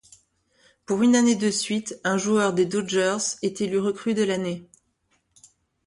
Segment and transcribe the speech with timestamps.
[0.87, 4.67] Pour une année de suite, un joueur des Dodgers est élu recrue de l'année.